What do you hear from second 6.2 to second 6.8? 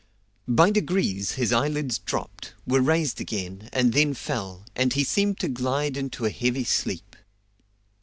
a heavy